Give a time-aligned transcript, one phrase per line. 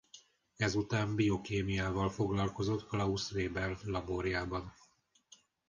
[0.57, 4.73] Ezután biokémiával foglalkozott Klaus Weber laborjában.